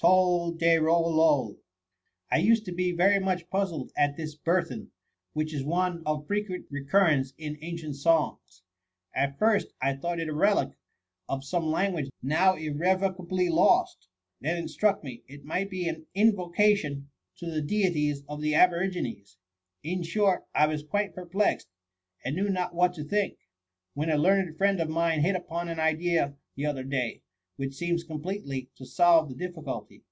Tol 0.00 0.52
de 0.52 0.78
rol 0.78 1.12
loL' 1.14 1.58
I 2.30 2.38
used, 2.38 2.64
to 2.64 2.72
be 2.72 2.90
very 2.90 3.18
much 3.18 3.50
puzzled 3.50 3.92
at 3.94 4.16
this 4.16 4.34
bur 4.34 4.64
then, 4.64 4.90
which 5.34 5.52
is 5.52 5.62
one 5.62 6.02
of 6.06 6.26
frequent 6.26 6.64
recurrence 6.70 7.34
in 7.36 7.58
ancient 7.60 7.96
songs. 7.96 8.62
At 9.14 9.38
first, 9.38 9.74
I 9.78 9.94
thought 9.94 10.18
it 10.18 10.26
a 10.26 10.32
relic 10.32 10.70
of 11.28 11.42
THE 11.42 11.60
MUMMY* 11.60 11.72
121 11.74 11.92
some 11.92 11.92
language 11.92 12.10
now 12.22 12.56
irrevocably 12.56 13.50
lost. 13.50 14.08
Then 14.40 14.64
it 14.64 14.68
struck 14.68 15.04
me, 15.04 15.22
it 15.28 15.44
might 15.44 15.68
be 15.68 15.86
an 15.86 16.06
invocation 16.14 17.10
to 17.36 17.50
the 17.50 17.60
deities 17.60 18.24
of 18.26 18.40
the 18.40 18.54
aborigines.' 18.54 19.36
In 19.82 20.02
short, 20.02 20.46
I 20.54 20.66
was 20.66 20.82
quite 20.82 21.14
perplexed, 21.14 21.68
and 22.24 22.34
knew 22.36 22.48
not 22.48 22.74
what 22.74 22.94
to 22.94 23.04
think, 23.04 23.36
when 23.92 24.08
a 24.08 24.16
learned 24.16 24.56
friend 24.56 24.80
of 24.80 24.88
mine 24.88 25.20
hit 25.20 25.36
upon 25.36 25.68
an 25.68 25.78
ideia 25.78 26.36
the 26.54 26.64
other 26.64 26.84
day, 26.84 27.20
which 27.56 27.74
seems 27.74 28.04
completely 28.04 28.70
to 28.74 28.86
solve 28.86 29.28
the 29.28 29.34
difficulty. 29.34 30.02